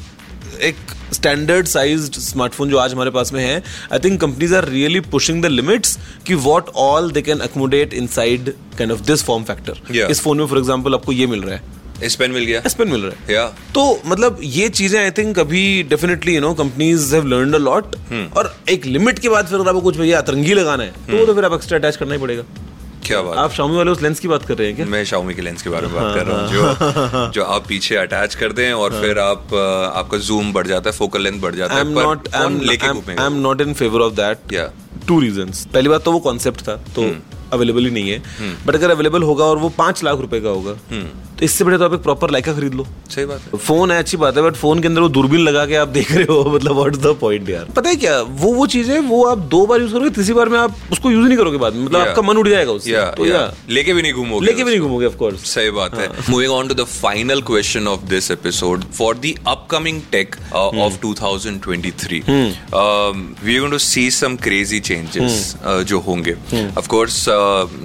एक 0.61 0.75
स्टैंडर्ड 1.13 1.67
साइज्ड 1.67 2.13
स्मार्टफ़ोन 2.13 2.69
जो 2.69 2.77
आज 2.77 2.93
हमारे 2.93 3.11
पास 3.11 3.33
में 3.33 3.43
है 3.43 3.63
I 3.93 3.99
think 3.99 4.19
companies 4.21 4.55
are 4.55 4.67
really 4.67 4.99
pushing 4.99 5.41
the 5.43 5.45
limits 5.45 5.97
कि 6.27 6.35
what 6.35 6.69
all 6.75 7.11
they 7.11 7.21
can 7.21 7.39
accommodate 7.39 7.93
inside 7.93 8.49
kind 8.77 8.91
of 8.91 9.01
this 9.01 9.23
form 9.23 9.43
factor 9.43 10.07
इस 10.11 10.21
फ़ोन 10.21 10.37
में 10.37 10.45
फॉर 10.45 10.57
एग्जांपल 10.57 10.93
आपको 10.93 11.11
ये 11.11 11.27
मिल 11.27 11.41
रहा 11.41 11.55
है। 11.55 11.77
इस 12.03 12.15
पेन 12.15 12.31
मिल 12.31 12.43
गया। 12.45 12.61
एस 12.65 12.73
पेन 12.73 12.87
मिल 12.87 13.01
रहा 13.01 13.11
है। 13.11 13.33
या 13.33 13.45
तो 13.75 14.01
मतलब 14.05 14.37
ये 14.43 14.69
चीज़ें 14.69 14.99
आई 15.01 15.11
थिंक 15.11 15.39
अभी 15.39 15.83
definitely 15.83 16.35
you 16.35 16.41
know 16.41 16.53
companies 16.53 17.15
have 17.15 17.27
learned 17.27 17.55
a 17.55 17.57
lot 17.57 17.95
और 18.37 18.55
एक 18.69 18.85
लिमिट 18.85 19.19
के 19.19 19.29
बाद 19.29 19.47
फिर 19.47 19.59
अगर 19.59 19.69
आपको 19.69 19.81
कुछ 19.81 19.97
भैया 19.97 20.17
अतरंगी 20.17 20.53
लगाना 20.53 20.83
है 20.83 20.93
hmm. 20.93 21.11
तो 21.11 21.25
तो 21.25 21.33
फिर 21.33 21.45
आप 21.45 21.53
एक्स्ट्रा 21.53 21.77
अटैच 21.77 21.95
करना 21.95 22.13
ही 22.13 22.19
पड़ेगा। 22.19 22.43
क्या 23.09 23.21
बात 23.21 23.37
आप 23.37 23.51
शामी 23.51 23.75
वाले 23.75 23.91
उस 23.91 24.01
लेंस 24.01 24.19
की 24.19 24.27
बात 24.27 24.45
कर 24.45 24.57
रहे 24.57 24.67
हैं 24.67 24.75
क्या? 24.75 24.85
मैं 24.85 25.03
शाउमी 25.05 25.33
के 25.33 25.41
लेंस 25.41 25.61
के 25.61 25.69
बारे 25.69 25.87
में 25.87 25.95
बात 25.95 26.15
कर 26.15 26.25
रहा 26.25 26.39
हूँ 26.39 26.49
जो 26.49 27.31
जो 27.35 27.43
आप 27.45 27.67
पीछे 27.67 27.95
अटैच 27.95 28.35
कर 28.35 28.53
दें 28.53 28.71
और 28.73 28.99
फिर 29.01 29.19
आप 29.19 29.53
आपका 29.95 30.17
जूम 30.27 30.53
बढ़ 30.53 30.67
जाता 30.67 30.89
है 30.89 30.95
फोकल 30.97 31.21
लेंथ 31.21 31.39
बढ़ 31.41 31.55
जाता 31.55 31.75
है 31.75 31.83
not 31.93 32.27
I 32.35 33.25
am 33.25 33.39
not 33.41 33.61
in 33.61 33.73
favour 33.73 34.01
of 34.01 34.13
that 34.15 34.53
या 34.53 34.69
टू 35.07 35.19
रीजंस 35.19 35.65
पहली 35.73 35.89
बात 35.89 36.03
तो 36.03 36.11
वो 36.11 36.19
कॉन्सेप्ट 36.19 36.61
था 36.61 36.75
तो 36.95 37.11
अवेलेबल 37.53 37.85
ही 37.85 37.91
नहीं 37.91 38.09
है। 38.11 38.21
बट 38.67 38.75
अगर 38.75 38.91
अवेलेबल 38.91 39.23
होगा 39.23 39.45
और 39.45 39.57
वो 39.57 39.69
पाँच 39.77 40.03
लाख 40.03 40.19
रुपए 40.19 40.39
का 40.41 40.49
होगा 40.49 40.77
तो 41.39 41.45
इससे 41.45 41.63
बड़े 41.63 41.77
तो 41.77 41.85
आप 41.85 41.93
एक 41.93 42.01
प्रॉपर 42.03 42.31
लाइका 42.31 42.53
खरीद 42.53 42.73
लो। 42.75 42.85
सही 43.09 43.25
बात 43.25 43.41
है। 43.43 43.57
फ़ोन 43.59 43.91
है 43.91 43.97
अच्छी 43.99 44.17
बात 44.17 44.37
है 44.37 44.41
बट 44.43 44.55
फ़ोन 44.55 44.79
के 44.81 44.87
अंदर 44.87 45.01
वो 45.01 45.09
दूरबीन 45.09 45.39
लगा 45.39 45.65
के 45.65 45.75
आप 45.75 45.87
देख 45.87 46.11
रहे 46.11 46.23
हो 46.29 46.43
मतलब 46.55 46.75
व्हाट 46.75 46.95
द 46.95 47.15
पॉइंट 47.21 47.49
यार? 47.49 47.65
पता 47.75 47.89
है 47.89 47.95
क्या 47.95 48.19
वो 48.21 48.51
वो 48.53 48.65
चीज़ 48.73 48.91
है 48.91 48.99
वो 49.01 49.23
आप 49.25 49.37
दो 49.53 49.65
बार 49.65 49.81
यूज़ 49.81 49.91
करोगे 49.93 50.09
तीसरी 50.09 50.33
बार 50.33 50.49
में 50.49 50.57
आप 50.59 50.75
उसको 50.91 51.11
यूज़ 51.11 51.27
नहीं 51.27 51.37
करोगे 51.37 51.57
बाद 51.57 51.73
में 51.73 51.83
मतलब 51.85 51.99
आपका 52.01 52.21
मन 52.21 52.37
उड़ 52.37 52.47
जाएगा 52.49 52.71
उससे। 52.71 52.91
तो 53.17 53.25
या 53.25 53.41
लेके 53.69 53.93
भी 53.93 54.01
नहीं 54.01 54.13
घूमोगे 54.13 54.45
लेके 54.45 54.63
भी 54.63 54.71
नहीं 54.71 54.81
घूमोगे 54.81 55.05
ऑफ़ 55.05 55.15
कोर्स 55.17 55.45
सही 55.53 55.69
बात 55.71 55.97
है। 55.99 56.09
Moving 56.29 56.51
on 56.53 56.67
to 56.67 56.73
the 56.73 56.83
final 56.91 57.41
question 57.51 57.87
of 57.87 58.05
this 58.09 58.29
episode 58.31 58.83
for 58.97 59.15
the 59.15 59.33
upcoming 59.47 60.01
tech 60.11 60.35
Hmm. 60.35 60.79
Of 60.81 60.99
2023 61.01 62.21
we 63.43 63.57
going 63.57 63.71
to 63.71 63.77
see 63.79 64.09
some 64.11 64.35
crazy 64.43 64.79
changes 64.81 65.55
Hmm. 65.57 65.83
जो 65.83 65.99
होंगे। 65.99 66.33
Of 66.77 66.87
course 66.87 67.25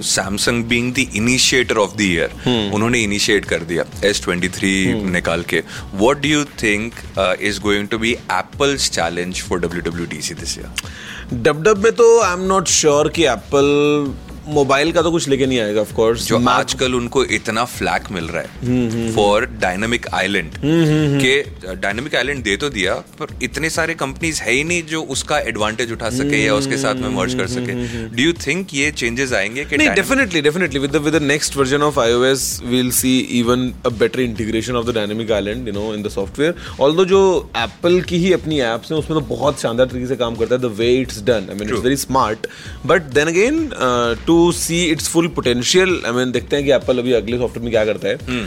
Samsung 0.05 0.63
being 0.65 0.93
the 0.93 1.05
initiator 1.15 1.77
of 1.77 1.95
the 1.97 2.01
year. 2.01 2.31
उन्होंने 2.73 2.99
initiate 3.03 3.45
कर 3.45 3.63
दिया 3.71 3.83
S23 4.11 4.63
निकाल 5.11 5.43
के। 5.49 5.59
What 5.93 6.21
do 6.21 6.29
you 6.29 6.43
think 6.63 6.93
is 7.41 7.59
going 7.61 7.87
to 7.87 7.97
be 7.97 8.11
Apple's 8.13 8.89
challenge 8.89 9.41
for 9.41 9.59
W 9.59 9.81
W 9.89 10.05
D 10.15 10.21
C 10.21 10.33
this 10.33 10.57
year 10.57 11.41
dub 11.43 11.63
dub 11.63 11.83
में 11.83 11.91
तो 11.95 12.19
I 12.21 12.33
am 12.33 12.43
not 12.47 12.67
sure 12.67 13.09
कि 13.15 13.25
Apple 13.27 14.13
mobile 14.47 14.91
का 14.91 15.01
तो 15.01 15.11
कुछ 15.11 15.27
लेके 15.29 15.45
नहीं 15.45 15.59
आएगा 15.59 15.81
ऑफकोर्स 15.81 16.27
जो 16.27 16.39
आजकल 16.49 16.95
उनको 16.95 17.23
इतना 17.35 17.63
फ्लैक 17.67 18.11
मिल 18.11 18.25
रहा 18.27 18.43
है 18.43 19.13
फॉर 19.15 19.45
डायनेमिक 19.61 20.07
आइलैंड 20.13 20.51
के 21.21 21.75
डायनेमिक 21.75 22.15
आइलैंड 22.15 22.43
दे 22.43 22.55
तो 22.57 22.69
दिया 22.69 22.93
पर 23.19 23.33
इतने 23.43 23.69
सारे 23.69 23.93
कंपनीज़ 23.95 24.41
है 24.41 24.51
ही 24.51 24.63
नहीं 24.63 24.83
जो 24.87 25.01
उसका 25.15 25.39
एडवांटेज 25.51 25.91
उठा 25.91 26.09
सके 26.11 26.43
या 26.43 26.55
उसके 26.55 26.77
साथ 26.77 26.95
में 26.95 27.09
मर्ज 27.15 27.33
कर 27.33 27.47
हम्म, 27.47 27.65
सके। 27.85 28.15
डू 28.15 28.23
यू 28.23 28.33
थिंक 28.45 28.73
ये 28.73 28.91
चेंजेस 28.93 29.33
आएँगे 29.33 29.63
definitely 29.77 30.41
definitely 30.41 30.79
with 30.79 30.95
with 31.05 31.21
next 31.23 31.57
version 31.57 31.81
of 31.81 31.99
iOS 31.99 32.45
will 32.65 32.91
see 32.91 33.17
even 33.39 33.71
a 33.85 33.89
better 33.99 34.19
integration 34.21 34.75
of 34.75 34.85
the 34.87 34.95
dynamic 34.95 35.31
island 35.31 35.67
you 35.67 35.73
know 35.73 35.93
in 35.93 36.03
the 36.03 36.09
software 36.09 36.55
although 36.81 37.05
जो 37.05 37.21
एप्पल 37.57 37.99
की 38.03 38.17
ही 38.17 38.33
अपनी 38.33 38.59
एप्स 38.63 38.91
हैं 38.91 38.99
उसमें 38.99 39.19
तो 39.19 39.25
बहुत 39.35 39.61
शानदार 39.61 39.87
तरीके 39.87 40.07
से 40.07 40.15
काम 40.15 40.35
करता 40.35 40.55
है 40.55 40.61
the 40.61 40.73
way 40.77 40.93
it's 40.97 41.21
done 41.23 41.47
I 41.49 41.59
mean 41.59 41.69
it's 41.69 41.83
very 41.83 41.97
smart 41.97 42.47
but 42.85 43.11
then 43.13 43.27
again 43.27 43.69
to 44.27 44.34
to 44.35 44.51
see 44.51 44.95
its 44.95 45.07
full 45.09 45.29
potential. 45.29 45.89
I 46.05 46.11
mean 46.11 46.27
देखते 46.27 46.55
हैं 46.55 46.65
कि 46.65 46.71
Apple 46.71 46.99
अभी 46.99 47.11
अगले 47.11 47.37
सॉफ्टवेयर 47.37 47.63
में 47.63 47.71
क्या 47.71 47.85
करता 47.85 48.07
है। 48.07 48.15
हम्म। 48.15 48.45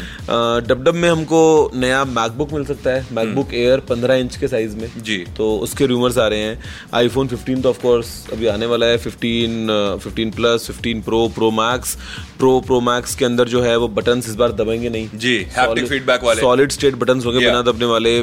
डब 0.66 0.85
डब 0.85 0.95
में 0.95 1.11
हमको 1.11 1.71
नया 1.75 2.04
मैकबुक 2.04 2.52
मिल 2.52 2.64
सकता 2.64 2.90
है। 2.90 3.09
MacBook 3.09 3.49
Air 3.50 3.88
15 3.88 4.14
इंच 4.14 4.37
के 4.37 4.49
साइज़ 4.49 4.76
में। 4.76 4.88
हम्म। 4.88 5.02
जी। 5.02 5.18
तो 5.37 5.57
उसके 5.59 5.87
रूमर्स 5.87 6.18
आ 6.18 6.26
रहे 6.28 6.38
हैं। 6.38 6.62
आईफोन 6.95 7.28
15 7.28 7.62
तो 7.62 7.68
ऑफ़ 7.68 7.83
कोर्स 7.83 8.26
अभी 8.33 8.47
आने 8.47 8.66
वाला 8.66 8.87
है। 8.87 8.99
15 8.99 9.68
15 10.07 10.35
plus 10.35 10.71
15 10.71 11.04
pro 11.04 11.28
pro 11.28 11.50
max 11.50 11.97
pro 12.38 12.61
pro 12.61 12.80
max 12.80 13.14
के 13.14 13.25
अंदर 13.25 13.49
जो 13.49 13.62
है 13.62 13.76
वो 13.76 13.88
बटन्स 13.88 14.28
इस 14.28 14.35
बार 14.35 14.52
दबाएँगे 14.52 14.88
नहीं। 14.88 15.09
जी, 15.14 15.47
haptic 15.59 15.88
feedback 15.88 16.23
वाले। 16.23 16.40
सॉलिड 16.40 16.73
स्टेट 16.73 16.95
बटन्स 16.95 17.26
होंगे 17.26 17.38
बिना 17.38 17.62
दबने 17.62 17.85
वाले। 17.85 18.23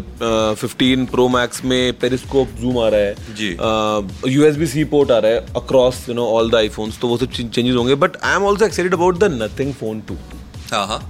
फिफ्टीन 0.56 1.06
प्रो 1.06 1.28
मैक्स 1.28 1.66
में 1.66 1.94
पेरिस्कोप 1.94 2.50
जूम 2.62 2.78
आ 2.78 2.88
रहा 2.88 3.00
है। 3.00 3.16
जी। 3.16 3.58
यूएसबी 4.32 4.68
सी 4.68 4.84
पोर्ट 4.84 5.12
आ 5.12 5.18
रहा 5.18 5.32
है 5.32 5.38
across 5.38 6.10
you 6.10 6.16
know 6.16 6.26
all 6.26 6.50
the 6.50 6.56
iPhones 6.56 7.00
तो 7.00 7.08
वो 7.08 7.18
सब 7.18 7.32
चेंजेस 7.56 7.76
होंगे 7.76 7.96
but 7.96 8.18
I 8.24 8.36
am 8.36 8.46
also 8.46 8.66
excited 8.66 8.94
about 8.94 9.20
the 9.20 9.32
Nothing 9.42 9.74
phone 9.74 10.02
too 10.08 10.18
हाँ 10.72 10.86
हाँ। 10.88 11.04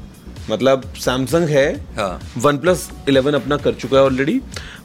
मतलब 0.49 0.83
सैमसंग 1.01 1.49
है 1.49 1.65
हाँ। 1.95 2.19
वन 2.37 2.57
प्लस 2.57 2.89
इलेवन 3.09 3.33
अपना 3.33 3.57
कर 3.57 3.73
चुका 3.73 3.97
है 3.97 4.03
ऑलरेडी 4.03 4.39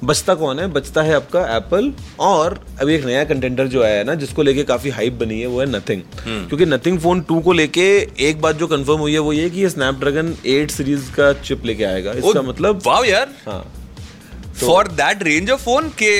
बचता 0.04 0.34
कौन 0.34 0.58
है? 0.58 0.66
बचता 0.66 1.02
है 1.02 1.14
आपका 1.14 1.40
एप्पल 1.56 1.92
और 2.20 2.58
अभी 2.80 2.94
एक 2.94 3.04
नया 3.04 3.24
कंटेंडर 3.24 3.66
जो 3.66 3.82
आया 3.82 3.96
है 3.96 4.04
ना 4.04 4.14
जिसको 4.14 4.42
लेके 4.42 4.62
काफ़ी 4.64 4.90
हाइप 4.90 5.18
बनी 5.20 5.40
है 5.40 5.46
वो 5.46 5.60
है 5.60 5.66
नथिंग 5.70 6.02
हम्म। 6.24 6.46
क्योंकि 6.46 6.66
नथिंग 6.66 6.98
फ़ोन 7.00 7.20
टू 7.22 7.40
को 7.40 7.52
लेके 7.52 7.86
एक 8.28 8.40
बात 8.40 8.56
जो 8.56 8.66
कंफर्म 8.66 9.00
हुई 9.00 9.12
है 9.12 9.18
वो 9.18 9.32
ये 9.32 9.50
कि 9.50 9.60
ये 9.60 9.68
स्नैपड्रैगन 9.68 10.34
8 10.54 10.70
सीरीज़ 10.70 11.10
का 11.12 11.32
चिप 11.42 11.64
लेके 11.64 11.84
आएगा। 11.84 12.12
इसका 12.12 12.42
मतलब 12.42 12.82
वाओ 12.86 13.04
यार। 13.04 13.28
हाँ। 13.46 13.64
For 14.60 14.88
that 15.00 15.22
range 15.22 15.50
of 15.50 15.60
phone 15.60 15.88
के 15.98 16.10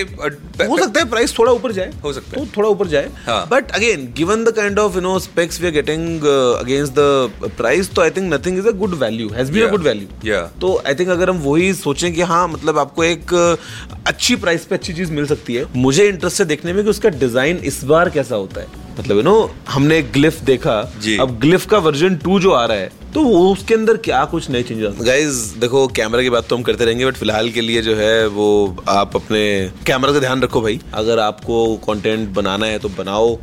हो 0.64 0.78
सकता 0.78 1.00
है 1.00 1.08
प्राइस 1.10 1.38
थोड़ा 1.38 1.52
ऊपर 1.52 1.72
जाए। 1.72 1.92
हो 2.04 2.12
सकता 2.12 2.30
है। 2.30 2.44
तो 2.44 2.52
थोड़ा 2.56 2.68
ऊपर 2.68 2.86
जाए। 2.88 3.10
But 3.50 3.70
again 3.70 4.12
given 4.16 4.44
the 4.44 4.50
kind 4.56 4.78
of 4.78 4.94
you 4.94 5.00
know 5.00 5.18
specs 5.18 5.60
we 5.60 5.66
are 5.66 5.72
getting 5.72 6.24
against 6.24 6.92
the 6.92 7.50
price 7.56 7.90
तो 7.94 8.02
I 8.02 8.10
think 8.10 8.32
Nothing 8.34 8.58
is 8.58 8.68
a 8.68 8.72
good 8.80 8.94
value 8.98 9.28
has 9.28 9.52
been 9.52 9.66
a 9.66 9.70
good 9.70 9.82
value 9.82 10.36
तो 10.60 10.76
आई 10.86 10.94
थिंक 10.94 11.08
अगर 11.08 11.30
हम 11.30 11.38
वही 11.42 11.72
सोचें 11.74 12.12
कि 12.14 12.22
हाँ 12.22 12.46
मतलब 12.48 12.78
आपको 12.78 13.04
एक 13.04 13.34
uh, 13.34 14.06
अच्छी 14.06 14.36
प्राइस 14.36 14.64
पे 14.64 14.74
अच्छी 14.74 14.92
चीज़ 14.92 15.12
मिल 15.12 15.26
सकती 15.26 15.54
है 15.54 15.66
मुझे 15.76 16.08
इंटरेस्ट 16.08 16.40
है 16.40 16.46
देखने 16.46 16.72
में 16.72 16.82
कि 16.84 16.90
उसका 16.90 17.08
डिज़ाइन 17.18 17.56
इस 17.64 17.82
बार 17.84 18.10
कैसा 18.10 18.36
होता 18.36 18.60
है। 18.60 18.88
मतलब 19.00 19.16
यू 19.16 19.22
नो 19.22 19.50
हमने 19.68 20.00
ग्लिफ 20.14 20.40
देखा। 20.44 20.78
अब 21.20 21.38
ग्लिफ 21.40 21.66
का 21.66 21.78
वर्जन 21.80 22.16
टू 22.16 22.40
जो 22.40 22.50
आ 22.52 22.64
रहा 22.64 22.76
है 22.76 22.98
तो 23.14 23.20
वो 23.20 23.52
उसके 23.52 23.74
अंदर 23.74 23.96
क्या 23.98 24.24
कुछ 24.24 24.48
नए 24.50 24.62
चेंजेस 24.62 24.96
गाइज़ 25.02 25.38
देखो 25.60 25.86
कैमरा 25.88 26.22
की 26.22 26.30
बात 26.30 26.48
तो 26.48 26.56
हम 26.56 26.62
करते 26.62 26.84
रहेंगे 26.84 27.06
बट 27.06 27.16
फ़िलहाल 27.16 27.48
के 27.50 27.60
लिए 27.60 27.82
जो 27.82 27.94
है 27.96 28.26
वो 28.28 28.48
आप 28.88 29.16
अपने 29.16 29.40
कैमरा 29.86 30.12
का 30.12 30.18
ध्यान 30.18 30.42
रखो 30.42 30.60
भाई। 30.60 30.80
अगर 30.94 31.18
आपको 31.18 31.76
कंटेंट 31.86 32.28
बनाना 32.28 32.66
है 32.66 32.78
तो 32.78 32.88
बनाओ। 32.98 33.38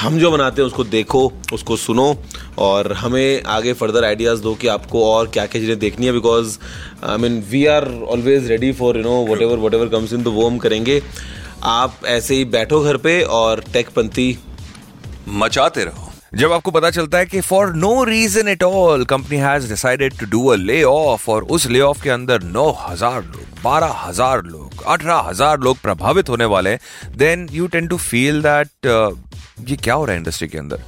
हम 0.00 0.18
जो 0.18 0.30
बनाते 0.30 0.62
हैं 0.62 0.66
उसको 0.66 0.84
देखो 0.86 1.20
उसको 1.52 1.76
सुनो 1.76 2.06
और 2.58 2.92
हमें 2.92 3.42
आगे 3.48 3.72
फर्दर 3.72 4.04
आइडियाज़ 4.04 4.42
दो 4.42 4.54
कि 4.54 4.66
आपको 4.68 5.04
और 5.04 5.28
क्या 5.28 5.46
क्या 5.46 5.60
चीज़ें 5.60 5.78
देखनी 5.78 6.06
है 6.06 6.12
because 6.12 6.58
I 7.04 7.18
mean 7.18 7.42
we 7.50 7.64
are 7.66 7.88
always 8.08 8.48
ready 8.50 8.72
for 8.72 8.96
you 8.96 9.02
know 9.02 9.24
whatever 9.42 9.58
whatever 9.74 9.88
comes 9.88 10.12
in 10.12 10.22
तो 10.22 10.32
वो 10.32 10.46
हम 10.48 10.58
करेंगे। 10.58 11.02
आप 11.64 12.00
ऐसे 12.06 12.34
ही 12.34 12.44
बैठो 12.46 12.80
घर 12.80 12.96
पे 12.96 13.20
और 13.22 13.64
टेकपंथी 13.72 14.36
मचाते 15.30 15.84
रहो। 15.84 16.12
जब 16.34 16.52
आपको 16.52 16.70
पता 16.70 16.90
चलता 16.90 17.18
है 17.18 17.26
कि 17.26 17.40
for 17.40 17.72
no 17.74 18.02
reason 18.04 18.48
at 18.48 18.62
all 18.62 19.04
company 19.04 19.36
has 19.38 19.68
decided 19.68 20.18
to 20.18 20.26
do 20.30 20.46
a 20.46 20.56
layoff 20.84 21.30
और 21.30 21.44
उस 21.44 21.66
ले 21.66 21.80
ऑफ़ 21.80 22.02
के 22.02 22.10
अंदर 22.10 22.42
नौ 22.44 22.70
हज़ार 22.80 23.22
लोग, 23.22 23.62
बारह 23.62 23.94
हज़ार 23.98 24.42
लोग, 24.44 24.82
अठारह 24.84 25.28
हज़ार 25.28 25.58
लोग 25.60 25.78
प्रभावित 25.78 26.28
होने 26.28 26.44
वाले 26.46 26.76
then 27.16 27.48
you 27.52 27.66
tend 27.66 27.88
to 27.88 27.96
feel 27.98 28.42
that 28.42 28.68
ये 29.68 29.76
क्या 29.76 29.94
हो 29.94 30.04
रहा 30.04 30.12
है 30.12 30.18
इंडस्ट्री 30.18 30.48
के 30.48 30.58
अंदर? 30.58 30.82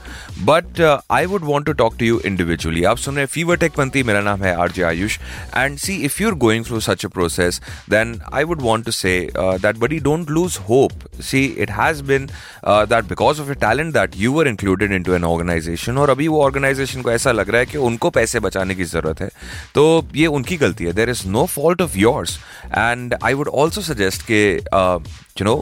But 0.44 0.80
I 1.10 1.26
would 1.26 1.44
want 1.44 1.66
to 1.66 1.72
talk 1.72 1.96
to 1.98 2.04
you 2.04 2.18
individually 2.26 2.84
आप 2.84 2.96
सुन 2.98 3.14
रहे 3.14 3.22
हैं 3.22 3.28
फीवर 3.32 3.56
टेक 3.56 3.72
पंथी 3.72 4.02
मेरा 4.02 4.20
नाम 4.20 4.42
है 4.42 4.54
R 4.56 4.72
J 4.72 4.82
Ayush. 4.82 5.18
And 5.56 5.78
see 5.78 5.96
if 6.04 6.22
you 6.22 6.28
are 6.28 6.34
going 6.38 6.64
through 6.64 6.80
such 6.80 7.04
a 7.04 7.08
process 7.08 7.60
then 7.90 8.14
I 8.34 8.44
would 8.44 8.62
want 8.62 8.84
to 8.84 8.92
say 8.92 9.14
that 9.36 9.76
buddy 9.76 9.98
don't 10.00 10.30
lose 10.30 10.58
hope 10.68 11.20
see 11.20 11.44
it 11.58 11.70
has 11.70 12.02
been 12.02 12.26
that 12.66 13.04
because 13.04 13.40
of 13.40 13.50
a 13.50 13.54
talent 13.60 13.92
that 13.94 14.16
you 14.16 14.38
are 14.40 14.48
included 14.48 14.92
in 14.92 15.02
to 15.02 15.14
an 15.14 15.24
organisation 15.24 15.98
और 15.98 16.10
अभी 16.10 16.28
वो 16.28 16.42
organisation 16.44 17.02
को 17.02 17.12
ऐसा 17.12 17.32
लग 17.32 17.50
रहा 17.50 17.60
है 17.60 17.66
कि 17.66 17.78
उनको 17.80 18.10
पैसे 18.10 18.40
बचाने 18.40 18.74
की 18.74 18.84
ज़रूरत 18.86 19.20
है 19.20 19.28
तो 19.74 19.84
ये 20.14 20.26
उनकी 20.28 20.56
गलती 20.56 20.84
है। 20.84 20.92
There 20.92 21.10
is 21.10 21.26
no 21.28 21.44
fault 21.46 21.82
of 21.82 21.98
yours 21.98 22.38
and 22.66 23.14
I 23.24 23.34
would 23.34 23.48
also 23.48 23.80
suggest 23.82 24.26
के 24.30 24.42
you 24.52 25.44
know 25.44 25.56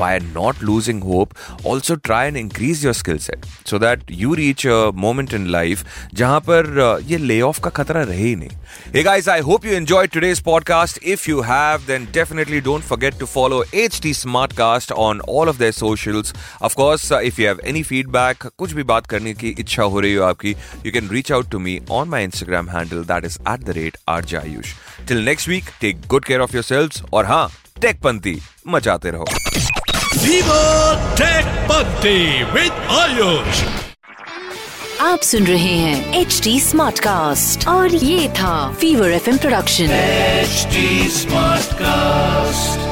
by 0.00 0.10
not 0.34 0.62
losing 0.70 1.00
hope 1.10 1.34
also 1.64 1.96
try 2.08 2.20
and 2.26 2.36
increase 2.36 2.82
your 2.82 2.94
skill 3.00 3.18
set 3.18 3.46
so 3.64 3.78
that 3.78 4.00
you 4.22 4.34
reach 4.34 4.64
a 4.64 4.80
moment 5.06 5.32
in 5.38 5.50
life 5.56 5.84
जहां 6.14 6.40
पर 6.48 6.70
uh, 6.86 7.10
ये 7.10 7.18
lay 7.18 7.40
off 7.48 7.58
का 7.64 7.70
खतरा 7.80 8.02
रहे 8.12 8.22
ही 8.22 8.34
नहीं 8.36 8.50
hey 8.94 9.02
guys 9.08 9.28
I 9.34 9.40
hope 9.48 9.64
you 9.68 9.74
enjoyed 9.80 10.12
today's 10.16 10.40
podcast 10.50 10.98
if 11.16 11.26
you 11.32 11.42
have 11.50 11.86
then 11.90 12.06
definitely 12.18 12.60
don't 12.68 12.88
forget 12.92 13.18
to 13.22 13.28
follow 13.34 13.62
HT 13.86 14.14
Smartcast 14.22 14.94
on 15.06 15.20
all 15.36 15.52
of 15.54 15.58
their 15.64 15.76
socials 15.80 16.32
of 16.68 16.76
course 16.82 17.10
uh, 17.10 17.20
if 17.30 17.38
you 17.42 17.48
have 17.52 17.64
any 17.74 17.82
feedback 17.92 18.46
कुछ 18.58 18.72
भी 18.78 18.82
बात 18.92 19.06
करने 19.14 19.34
की 19.42 19.54
इच्छा 19.64 19.82
हो 19.94 20.00
रही 20.00 20.14
हो 20.14 20.24
आपकी 20.24 20.54
you 20.84 20.94
can 20.98 21.12
reach 21.16 21.34
out 21.38 21.50
to 21.56 21.62
me 21.68 21.76
on 22.00 22.12
my 22.16 22.22
Instagram 22.28 22.72
handle 22.76 23.04
that 23.12 23.28
is 23.30 23.38
at 23.56 23.66
the 23.70 23.78
rate 23.80 24.00
RJayush 24.18 24.74
till 25.10 25.22
next 25.30 25.52
week 25.54 25.72
take 25.84 26.08
good 26.16 26.30
care 26.32 26.42
of 26.48 26.58
yourselves 26.60 27.02
और 27.12 27.26
हाँ 27.34 27.48
टेकपंथी 27.82 28.40
मचाते 28.74 29.10
रहो 29.10 29.65
Fever 30.27 30.99
Tech 31.15 31.45
Buddy 31.69 32.43
with 32.53 32.79
Ayush. 32.93 33.59
आप 35.01 35.21
सुन 35.27 35.45
रहे 35.47 35.75
हैं 35.75 36.19
एच 36.21 36.39
डी 36.43 36.59
स्मार्ट 36.59 36.99
कास्ट 36.99 37.67
और 37.67 37.95
ये 37.95 38.27
था 38.39 38.55
Fever 38.81 39.11
F 39.11 39.29
production 39.37 39.95
HD 40.47 40.83
Smartcast. 41.19 42.86